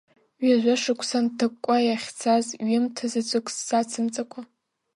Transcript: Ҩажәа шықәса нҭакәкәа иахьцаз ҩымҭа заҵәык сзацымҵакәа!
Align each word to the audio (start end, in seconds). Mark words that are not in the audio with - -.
Ҩажәа 0.45 0.75
шықәса 0.81 1.19
нҭакәкәа 1.25 1.75
иахьцаз 1.87 2.45
ҩымҭа 2.67 3.05
заҵәык 3.11 3.47
сзацымҵакәа! 3.55 4.41